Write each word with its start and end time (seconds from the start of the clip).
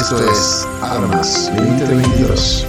Esto 0.00 0.16
es 0.32 0.66
Armas 0.80 1.52
2022. 1.54 2.66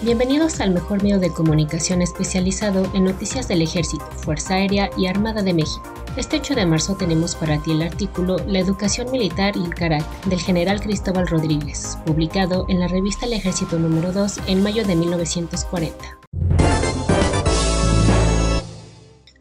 Bienvenidos 0.00 0.62
al 0.62 0.70
mejor 0.70 1.02
medio 1.02 1.18
de 1.18 1.28
comunicación 1.28 2.00
especializado 2.00 2.90
en 2.94 3.04
noticias 3.04 3.46
del 3.46 3.60
Ejército, 3.60 4.06
Fuerza 4.16 4.54
Aérea 4.54 4.88
y 4.96 5.08
Armada 5.08 5.42
de 5.42 5.52
México. 5.52 5.92
Este 6.16 6.38
8 6.38 6.54
de 6.54 6.64
marzo 6.64 6.94
tenemos 6.94 7.34
para 7.34 7.62
ti 7.62 7.72
el 7.72 7.82
artículo 7.82 8.38
La 8.46 8.60
educación 8.60 9.10
militar 9.10 9.54
y 9.58 9.62
el 9.62 9.74
carácter 9.74 10.30
del 10.30 10.40
general 10.40 10.80
Cristóbal 10.80 11.28
Rodríguez, 11.28 11.98
publicado 12.06 12.64
en 12.70 12.80
la 12.80 12.88
revista 12.88 13.26
El 13.26 13.34
Ejército 13.34 13.78
número 13.78 14.10
2 14.10 14.40
en 14.46 14.62
mayo 14.62 14.86
de 14.86 14.96
1940. 14.96 16.23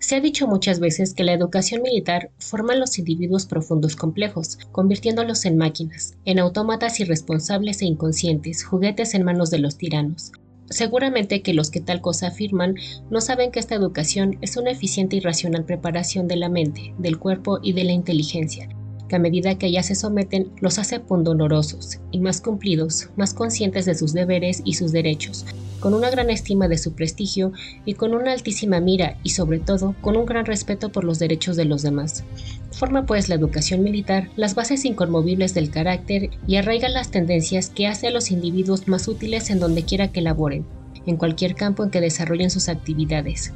Se 0.03 0.17
ha 0.17 0.19
dicho 0.19 0.47
muchas 0.47 0.81
veces 0.81 1.13
que 1.13 1.23
la 1.23 1.31
educación 1.31 1.81
militar 1.81 2.29
forma 2.37 2.73
a 2.73 2.75
los 2.75 2.99
individuos 2.99 3.45
profundos 3.45 3.95
complejos, 3.95 4.57
convirtiéndolos 4.73 5.45
en 5.45 5.55
máquinas, 5.55 6.17
en 6.25 6.39
autómatas 6.39 6.99
irresponsables 6.99 7.81
e 7.81 7.85
inconscientes, 7.85 8.65
juguetes 8.65 9.13
en 9.13 9.23
manos 9.23 9.49
de 9.49 9.59
los 9.59 9.77
tiranos. 9.77 10.33
Seguramente 10.69 11.41
que 11.41 11.53
los 11.53 11.71
que 11.71 11.79
tal 11.79 12.01
cosa 12.01 12.27
afirman 12.27 12.75
no 13.09 13.21
saben 13.21 13.49
que 13.49 13.61
esta 13.61 13.75
educación 13.75 14.37
es 14.41 14.57
una 14.57 14.71
eficiente 14.71 15.15
y 15.15 15.21
racional 15.21 15.63
preparación 15.63 16.27
de 16.27 16.35
la 16.35 16.49
mente, 16.49 16.93
del 16.97 17.17
cuerpo 17.17 17.59
y 17.63 17.71
de 17.71 17.85
la 17.85 17.93
inteligencia, 17.93 18.67
que 19.07 19.15
a 19.15 19.19
medida 19.19 19.57
que 19.57 19.67
ellas 19.67 19.87
se 19.87 19.95
someten 19.95 20.51
los 20.59 20.79
hace 20.79 20.99
pundonorosos 20.99 21.99
y 22.11 22.19
más 22.19 22.41
cumplidos, 22.41 23.09
más 23.15 23.33
conscientes 23.33 23.85
de 23.85 23.95
sus 23.95 24.13
deberes 24.13 24.61
y 24.65 24.73
sus 24.73 24.91
derechos, 24.91 25.45
con 25.79 25.93
una 25.93 26.09
gran 26.09 26.29
estima 26.29 26.67
de 26.67 26.77
su 26.77 26.93
prestigio 26.93 27.51
y 27.85 27.95
con 27.95 28.13
una 28.13 28.31
altísima 28.31 28.79
mira 28.79 29.17
y 29.23 29.31
sobre 29.31 29.59
todo 29.59 29.95
con 30.01 30.15
un 30.15 30.25
gran 30.25 30.45
respeto 30.45 30.91
por 30.91 31.03
los 31.03 31.19
derechos 31.19 31.57
de 31.57 31.65
los 31.65 31.81
demás. 31.81 32.23
Forma 32.71 33.05
pues 33.05 33.29
la 33.29 33.35
educación 33.35 33.83
militar 33.83 34.29
las 34.35 34.55
bases 34.55 34.85
inconmovibles 34.85 35.53
del 35.53 35.69
carácter 35.69 36.29
y 36.47 36.55
arraiga 36.55 36.89
las 36.89 37.11
tendencias 37.11 37.69
que 37.69 37.87
hace 37.87 38.07
a 38.07 38.11
los 38.11 38.31
individuos 38.31 38.87
más 38.87 39.07
útiles 39.07 39.49
en 39.49 39.59
donde 39.59 39.83
quiera 39.83 40.11
que 40.11 40.21
laboren, 40.21 40.65
en 41.05 41.17
cualquier 41.17 41.55
campo 41.55 41.83
en 41.83 41.89
que 41.89 42.01
desarrollen 42.01 42.49
sus 42.49 42.69
actividades. 42.69 43.53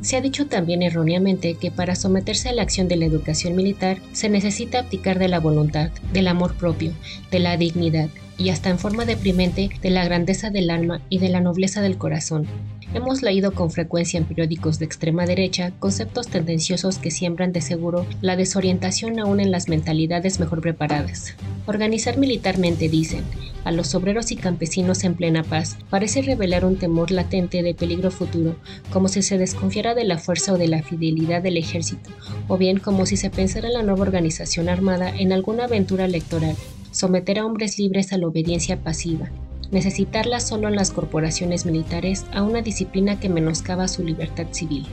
Se 0.00 0.16
ha 0.16 0.20
dicho 0.20 0.46
también 0.46 0.82
erróneamente 0.82 1.54
que 1.54 1.70
para 1.70 1.96
someterse 1.96 2.48
a 2.48 2.52
la 2.52 2.62
acción 2.62 2.86
de 2.88 2.96
la 2.96 3.06
educación 3.06 3.56
militar 3.56 3.98
se 4.12 4.28
necesita 4.28 4.80
abdicar 4.80 5.18
de 5.18 5.28
la 5.28 5.40
voluntad, 5.40 5.90
del 6.12 6.28
amor 6.28 6.54
propio, 6.54 6.92
de 7.30 7.40
la 7.40 7.56
dignidad, 7.56 8.08
y 8.38 8.50
hasta 8.50 8.70
en 8.70 8.78
forma 8.78 9.04
deprimente 9.04 9.68
de 9.82 9.90
la 9.90 10.04
grandeza 10.04 10.50
del 10.50 10.70
alma 10.70 11.02
y 11.10 11.18
de 11.18 11.28
la 11.28 11.40
nobleza 11.40 11.82
del 11.82 11.98
corazón. 11.98 12.46
Hemos 12.94 13.20
leído 13.20 13.52
con 13.52 13.70
frecuencia 13.70 14.16
en 14.16 14.24
periódicos 14.24 14.78
de 14.78 14.86
extrema 14.86 15.26
derecha 15.26 15.72
conceptos 15.78 16.28
tendenciosos 16.28 16.96
que 16.96 17.10
siembran 17.10 17.52
de 17.52 17.60
seguro 17.60 18.06
la 18.22 18.34
desorientación 18.34 19.18
aún 19.18 19.40
en 19.40 19.50
las 19.50 19.68
mentalidades 19.68 20.40
mejor 20.40 20.62
preparadas. 20.62 21.34
Organizar 21.66 22.16
militarmente, 22.16 22.88
dicen, 22.88 23.24
a 23.64 23.72
los 23.72 23.94
obreros 23.94 24.30
y 24.32 24.36
campesinos 24.36 25.04
en 25.04 25.14
plena 25.14 25.42
paz 25.42 25.76
parece 25.90 26.22
revelar 26.22 26.64
un 26.64 26.78
temor 26.78 27.10
latente 27.10 27.62
de 27.62 27.74
peligro 27.74 28.10
futuro, 28.10 28.56
como 28.90 29.08
si 29.08 29.20
se 29.20 29.36
desconfiara 29.36 29.94
de 29.94 30.04
la 30.04 30.16
fuerza 30.16 30.54
o 30.54 30.58
de 30.58 30.68
la 30.68 30.82
fidelidad 30.82 31.42
del 31.42 31.58
ejército, 31.58 32.08
o 32.46 32.56
bien 32.56 32.78
como 32.78 33.04
si 33.04 33.18
se 33.18 33.28
pensara 33.28 33.68
en 33.68 33.74
la 33.74 33.82
nueva 33.82 34.02
organización 34.02 34.70
armada 34.70 35.10
en 35.14 35.34
alguna 35.34 35.64
aventura 35.64 36.06
electoral 36.06 36.56
someter 36.90 37.38
a 37.38 37.46
hombres 37.46 37.78
libres 37.78 38.12
a 38.12 38.18
la 38.18 38.26
obediencia 38.26 38.78
pasiva, 38.78 39.30
necesitarla 39.70 40.40
solo 40.40 40.68
en 40.68 40.76
las 40.76 40.90
corporaciones 40.90 41.66
militares 41.66 42.24
a 42.32 42.42
una 42.42 42.62
disciplina 42.62 43.20
que 43.20 43.28
menoscaba 43.28 43.88
su 43.88 44.02
libertad 44.02 44.46
civil. 44.52 44.86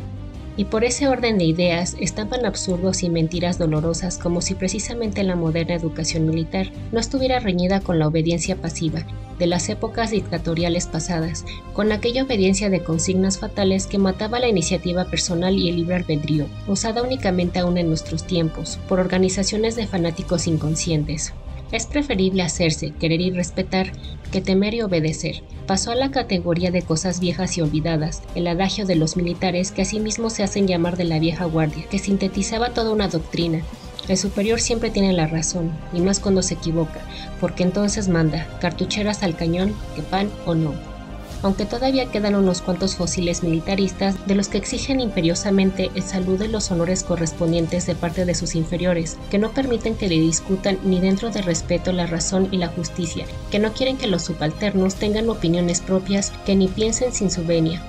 Y 0.58 0.66
por 0.66 0.86
ese 0.86 1.08
orden 1.08 1.38
de 1.38 1.44
ideas 1.46 1.98
estaban 2.00 2.46
absurdos 2.46 3.04
y 3.04 3.10
mentiras 3.10 3.58
dolorosas 3.58 4.18
como 4.18 4.40
si 4.42 4.56
precisamente 4.56 5.22
la 5.24 5.36
moderna 5.36 5.76
educación 5.76 6.26
militar 6.26 6.72
no 6.94 7.00
estuviera 7.00 7.40
reñida 7.40 7.82
con 7.82 8.00
la 8.00 8.08
obediencia 8.08 8.56
pasiva 8.56 9.06
de 9.38 9.48
las 9.48 9.68
épocas 9.68 10.12
dictatoriales 10.12 10.88
pasadas, 10.88 11.44
con 11.74 11.92
aquella 11.92 12.24
obediencia 12.24 12.70
de 12.70 12.84
consignas 12.84 13.38
fatales 13.38 13.86
que 13.86 13.98
mataba 13.98 14.40
la 14.40 14.48
iniciativa 14.48 15.06
personal 15.06 15.58
y 15.58 15.68
el 15.68 15.76
libre 15.76 15.96
albedrío, 15.96 16.48
usada 16.68 17.04
únicamente 17.04 17.60
aún 17.60 17.78
en 17.78 17.90
nuestros 17.90 18.24
tiempos, 18.26 18.80
por 18.88 19.02
organizaciones 19.02 19.76
de 19.76 19.88
fanáticos 19.88 20.48
inconscientes. 20.48 21.34
Es 21.72 21.88
preferible 21.88 22.44
hacerse, 22.44 22.92
querer 23.00 23.22
y 23.22 23.32
respetar 23.32 23.92
que 24.32 24.42
temer 24.42 24.74
y 24.74 24.82
obedecer. 24.82 25.44
Pasó 25.68 25.92
a 25.92 25.96
la 25.96 26.12
categoría 26.12 26.72
de 26.72 26.84
cosas 26.84 27.20
viejas 27.20 27.58
y 27.58 27.62
olvidadas, 27.62 28.22
el 28.36 28.48
adagio 28.48 28.86
de 28.86 28.96
los 28.96 29.18
militares 29.18 29.72
que 29.72 29.82
asimismo 29.82 30.30
se 30.30 30.44
hacen 30.44 30.68
llamar 30.68 30.98
de 30.98 31.06
la 31.06 31.20
vieja 31.20 31.46
guardia, 31.46 31.86
que 31.90 32.00
sintetizaba 32.00 32.70
toda 32.70 32.92
una 32.92 33.08
doctrina. 33.08 33.62
El 34.08 34.18
superior 34.18 34.60
siempre 34.60 34.92
tiene 34.92 35.14
la 35.14 35.28
razón, 35.28 35.72
y 35.92 36.02
más 36.02 36.20
cuando 36.20 36.44
se 36.44 36.54
equivoca, 36.54 37.02
porque 37.40 37.64
entonces 37.64 38.08
manda, 38.08 38.48
cartucheras 38.62 39.24
al 39.24 39.36
cañón, 39.36 39.74
que 39.96 40.04
pan 40.04 40.30
o 40.46 40.54
no 40.54 40.95
aunque 41.44 41.66
todavía 41.66 42.12
quedan 42.12 42.36
unos 42.36 42.62
cuantos 42.62 42.96
fósiles 42.96 43.44
militaristas 43.44 44.16
de 44.28 44.36
los 44.36 44.48
que 44.48 44.58
exigen 44.58 45.00
imperiosamente 45.00 45.92
el 45.96 46.04
salud 46.04 46.40
de 46.40 46.48
los 46.48 46.72
honores 46.72 47.04
correspondientes 47.04 47.86
de 47.86 47.96
parte 47.96 48.26
de 48.26 48.36
sus 48.36 48.56
inferiores, 48.56 49.18
que 49.30 49.38
no 49.38 49.52
permiten 49.52 49.96
que 49.96 50.10
le 50.10 50.20
discutan 50.20 50.80
ni 50.84 51.00
dentro 51.00 51.30
de 51.30 51.42
respeto 51.42 51.92
la 51.92 52.08
razón 52.08 52.48
y 52.52 52.58
la 52.58 52.68
justicia, 52.68 53.26
que 53.52 53.60
no 53.60 53.74
quieren 53.74 53.98
que 53.98 54.08
los 54.08 54.24
subalternos 54.24 54.96
tengan 54.96 55.30
opiniones 55.30 55.82
propias, 55.82 56.32
que 56.46 56.56
ni 56.56 56.68
piensen 56.68 57.14
sin 57.14 57.32
su 57.32 57.44
venia, 57.46 57.82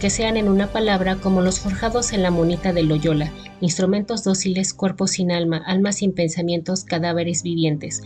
que 0.00 0.10
sean 0.10 0.36
en 0.36 0.48
una 0.48 0.66
palabra 0.66 1.16
como 1.16 1.40
los 1.40 1.60
forjados 1.60 2.12
en 2.12 2.22
la 2.22 2.30
monita 2.30 2.72
de 2.72 2.82
Loyola, 2.82 3.32
instrumentos 3.60 4.24
dóciles, 4.24 4.74
cuerpos 4.74 5.12
sin 5.12 5.32
alma, 5.32 5.62
almas 5.66 5.96
sin 5.96 6.12
pensamientos, 6.12 6.84
cadáveres 6.84 7.42
vivientes, 7.42 8.02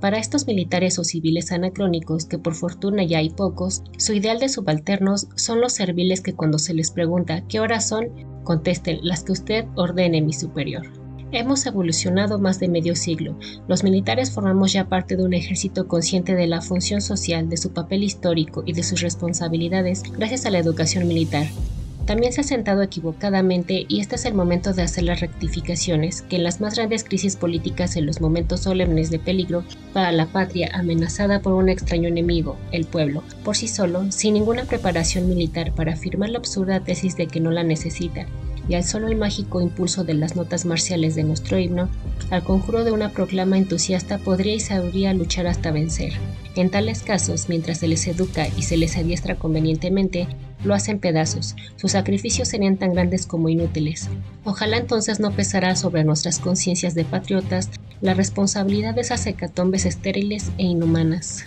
para 0.00 0.18
estos 0.18 0.46
militares 0.46 0.98
o 1.00 1.04
civiles 1.04 1.50
anacrónicos, 1.50 2.26
que 2.26 2.38
por 2.38 2.54
fortuna 2.54 3.02
ya 3.02 3.18
hay 3.18 3.30
pocos, 3.30 3.82
su 3.98 4.12
ideal 4.12 4.38
de 4.38 4.48
subalternos 4.48 5.26
son 5.34 5.60
los 5.60 5.72
serviles 5.72 6.20
que 6.20 6.34
cuando 6.34 6.58
se 6.58 6.72
les 6.72 6.92
pregunta 6.92 7.42
qué 7.48 7.58
horas 7.58 7.88
son, 7.88 8.08
contesten 8.44 9.00
las 9.02 9.24
que 9.24 9.32
usted 9.32 9.64
ordene, 9.74 10.22
mi 10.22 10.32
superior. 10.32 10.86
Hemos 11.32 11.66
evolucionado 11.66 12.38
más 12.38 12.58
de 12.58 12.68
medio 12.68 12.94
siglo. 12.94 13.36
Los 13.66 13.82
militares 13.82 14.30
formamos 14.30 14.72
ya 14.72 14.88
parte 14.88 15.16
de 15.16 15.24
un 15.24 15.34
ejército 15.34 15.88
consciente 15.88 16.34
de 16.34 16.46
la 16.46 16.62
función 16.62 17.02
social, 17.02 17.48
de 17.48 17.58
su 17.58 17.72
papel 17.72 18.04
histórico 18.04 18.62
y 18.64 18.72
de 18.72 18.82
sus 18.82 19.02
responsabilidades 19.02 20.04
gracias 20.16 20.46
a 20.46 20.50
la 20.50 20.58
educación 20.58 21.06
militar 21.06 21.46
también 22.08 22.32
se 22.32 22.40
ha 22.40 22.44
sentado 22.44 22.80
equivocadamente 22.82 23.84
y 23.86 24.00
este 24.00 24.16
es 24.16 24.24
el 24.24 24.32
momento 24.32 24.72
de 24.72 24.80
hacer 24.80 25.04
las 25.04 25.20
rectificaciones 25.20 26.22
que 26.22 26.36
en 26.36 26.42
las 26.42 26.58
más 26.58 26.74
grandes 26.76 27.04
crisis 27.04 27.36
políticas 27.36 27.96
en 27.96 28.06
los 28.06 28.22
momentos 28.22 28.60
solemnes 28.60 29.10
de 29.10 29.18
peligro 29.18 29.62
para 29.92 30.10
la 30.10 30.24
patria 30.24 30.70
amenazada 30.72 31.42
por 31.42 31.52
un 31.52 31.68
extraño 31.68 32.08
enemigo, 32.08 32.56
el 32.72 32.86
pueblo, 32.86 33.22
por 33.44 33.58
sí 33.58 33.68
solo, 33.68 34.10
sin 34.10 34.32
ninguna 34.32 34.64
preparación 34.64 35.28
militar 35.28 35.72
para 35.72 35.92
afirmar 35.92 36.30
la 36.30 36.38
absurda 36.38 36.80
tesis 36.80 37.14
de 37.14 37.26
que 37.26 37.40
no 37.40 37.50
la 37.50 37.62
necesita, 37.62 38.24
y 38.68 38.74
al 38.74 38.84
solo 38.84 39.08
el 39.08 39.16
mágico 39.16 39.60
impulso 39.60 40.04
de 40.04 40.14
las 40.14 40.36
notas 40.36 40.64
marciales 40.64 41.14
de 41.14 41.24
nuestro 41.24 41.58
himno, 41.58 41.88
al 42.30 42.44
conjuro 42.44 42.84
de 42.84 42.92
una 42.92 43.10
proclama 43.10 43.56
entusiasta 43.56 44.18
podría 44.18 44.54
y 44.54 44.60
sabría 44.60 45.14
luchar 45.14 45.46
hasta 45.46 45.70
vencer. 45.70 46.12
En 46.54 46.70
tales 46.70 47.02
casos, 47.02 47.48
mientras 47.48 47.78
se 47.78 47.88
les 47.88 48.06
educa 48.06 48.48
y 48.56 48.62
se 48.62 48.76
les 48.76 48.96
adiestra 48.96 49.36
convenientemente, 49.36 50.28
lo 50.64 50.74
hacen 50.74 50.98
pedazos, 50.98 51.54
sus 51.76 51.92
sacrificios 51.92 52.48
serían 52.48 52.76
tan 52.76 52.92
grandes 52.92 53.26
como 53.26 53.48
inútiles. 53.48 54.08
Ojalá 54.44 54.76
entonces 54.76 55.20
no 55.20 55.30
pesará 55.30 55.76
sobre 55.76 56.04
nuestras 56.04 56.40
conciencias 56.40 56.94
de 56.94 57.04
patriotas 57.04 57.70
la 58.00 58.14
responsabilidad 58.14 58.94
de 58.94 59.02
esas 59.02 59.26
hecatombes 59.26 59.86
estériles 59.86 60.50
e 60.58 60.64
inhumanas. 60.64 61.44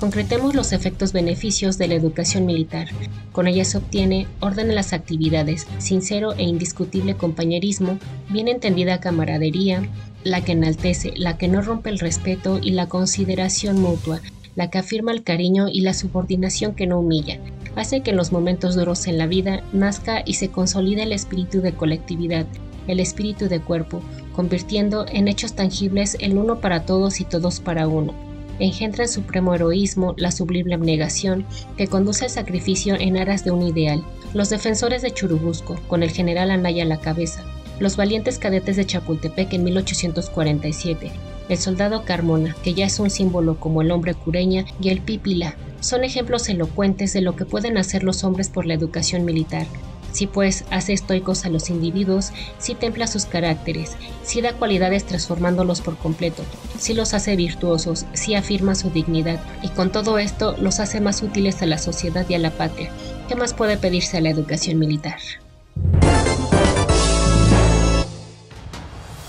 Concretemos 0.00 0.54
los 0.54 0.72
efectos 0.72 1.12
beneficios 1.12 1.76
de 1.76 1.86
la 1.86 1.94
educación 1.94 2.46
militar. 2.46 2.88
Con 3.32 3.46
ella 3.46 3.66
se 3.66 3.76
obtiene 3.76 4.26
orden 4.40 4.70
en 4.70 4.74
las 4.74 4.94
actividades, 4.94 5.66
sincero 5.76 6.32
e 6.32 6.42
indiscutible 6.44 7.18
compañerismo, 7.18 7.98
bien 8.30 8.48
entendida 8.48 8.98
camaradería, 8.98 9.86
la 10.24 10.42
que 10.42 10.52
enaltece, 10.52 11.12
la 11.16 11.36
que 11.36 11.48
no 11.48 11.60
rompe 11.60 11.90
el 11.90 11.98
respeto 11.98 12.58
y 12.62 12.70
la 12.70 12.88
consideración 12.88 13.78
mutua, 13.78 14.22
la 14.56 14.70
que 14.70 14.78
afirma 14.78 15.12
el 15.12 15.22
cariño 15.22 15.68
y 15.68 15.82
la 15.82 15.92
subordinación 15.92 16.74
que 16.74 16.86
no 16.86 16.98
humilla, 16.98 17.38
hace 17.76 18.00
que 18.00 18.12
en 18.12 18.16
los 18.16 18.32
momentos 18.32 18.76
duros 18.76 19.06
en 19.06 19.18
la 19.18 19.26
vida 19.26 19.62
nazca 19.74 20.22
y 20.24 20.34
se 20.34 20.48
consolide 20.48 21.02
el 21.02 21.12
espíritu 21.12 21.60
de 21.60 21.74
colectividad, 21.74 22.46
el 22.86 23.00
espíritu 23.00 23.50
de 23.50 23.60
cuerpo, 23.60 24.00
convirtiendo 24.34 25.04
en 25.12 25.28
hechos 25.28 25.52
tangibles 25.52 26.16
el 26.20 26.38
uno 26.38 26.58
para 26.60 26.86
todos 26.86 27.20
y 27.20 27.26
todos 27.26 27.60
para 27.60 27.86
uno. 27.86 28.29
Engendra 28.60 29.04
el 29.04 29.08
supremo 29.08 29.54
heroísmo, 29.54 30.14
la 30.18 30.30
sublime 30.30 30.74
abnegación, 30.74 31.46
que 31.76 31.88
conduce 31.88 32.26
al 32.26 32.30
sacrificio 32.30 32.94
en 32.94 33.16
aras 33.16 33.42
de 33.42 33.50
un 33.50 33.62
ideal. 33.62 34.04
Los 34.34 34.50
defensores 34.50 35.02
de 35.02 35.12
Churubusco, 35.12 35.76
con 35.88 36.02
el 36.02 36.10
general 36.10 36.50
Anaya 36.50 36.84
a 36.84 36.86
la 36.86 37.00
cabeza, 37.00 37.42
los 37.80 37.96
valientes 37.96 38.38
cadetes 38.38 38.76
de 38.76 38.84
Chapultepec 38.84 39.54
en 39.54 39.64
1847, 39.64 41.10
el 41.48 41.58
soldado 41.58 42.04
Carmona, 42.04 42.54
que 42.62 42.74
ya 42.74 42.84
es 42.84 43.00
un 43.00 43.08
símbolo 43.08 43.58
como 43.58 43.80
el 43.80 43.90
hombre 43.90 44.14
cureña, 44.14 44.66
y 44.80 44.90
el 44.90 45.00
Pipila, 45.00 45.56
son 45.80 46.04
ejemplos 46.04 46.48
elocuentes 46.50 47.14
de 47.14 47.22
lo 47.22 47.34
que 47.34 47.46
pueden 47.46 47.78
hacer 47.78 48.04
los 48.04 48.22
hombres 48.22 48.50
por 48.50 48.66
la 48.66 48.74
educación 48.74 49.24
militar. 49.24 49.66
Si 50.12 50.26
pues 50.26 50.64
hace 50.70 50.92
estoicos 50.92 51.44
a 51.44 51.48
los 51.48 51.70
individuos, 51.70 52.30
si 52.58 52.74
templa 52.74 53.06
sus 53.06 53.26
caracteres, 53.26 53.96
si 54.22 54.40
da 54.40 54.52
cualidades 54.54 55.04
transformándolos 55.06 55.80
por 55.80 55.96
completo, 55.96 56.42
si 56.78 56.94
los 56.94 57.14
hace 57.14 57.36
virtuosos, 57.36 58.06
si 58.12 58.34
afirma 58.34 58.74
su 58.74 58.90
dignidad, 58.90 59.40
y 59.62 59.68
con 59.68 59.92
todo 59.92 60.18
esto 60.18 60.56
los 60.58 60.80
hace 60.80 61.00
más 61.00 61.22
útiles 61.22 61.62
a 61.62 61.66
la 61.66 61.78
sociedad 61.78 62.26
y 62.28 62.34
a 62.34 62.38
la 62.38 62.50
patria, 62.50 62.90
¿qué 63.28 63.36
más 63.36 63.54
puede 63.54 63.76
pedirse 63.76 64.16
a 64.16 64.20
la 64.20 64.30
educación 64.30 64.78
militar? 64.78 65.18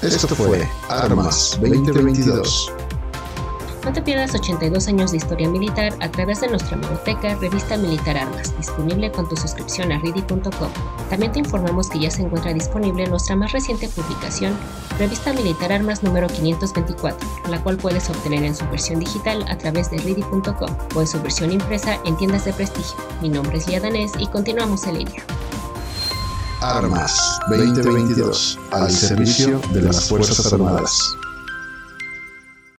Esto 0.01 0.35
fue 0.35 0.67
Armas 0.89 1.59
2022. 1.61 2.71
No 3.83 3.91
te 3.91 4.01
pierdas 4.01 4.35
82 4.35 4.87
años 4.89 5.11
de 5.11 5.17
historia 5.17 5.49
militar 5.49 5.93
a 6.01 6.11
través 6.11 6.41
de 6.41 6.47
nuestra 6.47 6.77
biblioteca 6.77 7.35
Revista 7.35 7.77
Militar 7.77 8.15
Armas, 8.15 8.55
disponible 8.55 9.11
con 9.11 9.27
tu 9.27 9.35
suscripción 9.35 9.91
a 9.91 9.97
ready.com. 9.97 10.69
También 11.09 11.31
te 11.31 11.39
informamos 11.39 11.89
que 11.89 11.99
ya 11.99 12.11
se 12.11 12.21
encuentra 12.21 12.53
disponible 12.53 13.07
nuestra 13.07 13.35
más 13.35 13.51
reciente 13.51 13.89
publicación, 13.89 14.55
Revista 14.99 15.33
Militar 15.33 15.73
Armas 15.73 16.03
número 16.03 16.27
524, 16.27 17.27
la 17.49 17.61
cual 17.63 17.77
puedes 17.77 18.07
obtener 18.09 18.43
en 18.43 18.55
su 18.55 18.65
versión 18.69 18.99
digital 18.99 19.43
a 19.49 19.57
través 19.57 19.89
de 19.89 19.97
ready.com 19.97 20.77
o 20.95 21.01
en 21.01 21.07
su 21.07 21.19
versión 21.21 21.51
impresa 21.51 21.97
en 22.05 22.15
tiendas 22.17 22.45
de 22.45 22.53
prestigio. 22.53 22.95
Mi 23.19 23.29
nombre 23.29 23.57
es 23.57 23.81
Danés 23.81 24.11
y 24.19 24.27
continuamos 24.27 24.85
el 24.85 24.99
línea. 24.99 25.23
Armas 26.61 27.39
2022 27.49 28.59
al 28.69 28.91
servicio 28.91 29.59
de 29.73 29.81
las 29.81 30.07
Fuerzas 30.07 30.53
Armadas. 30.53 31.17